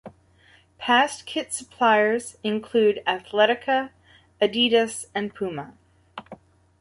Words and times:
Past 0.79 1.27
kit 1.27 1.53
suppliers 1.53 2.35
include 2.43 3.03
Atletica, 3.05 3.91
Adidas 4.41 5.05
and 5.13 5.31
Puma. 5.35 5.75